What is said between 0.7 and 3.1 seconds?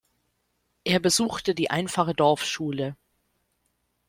Er besuchte die einfache Dorfschule.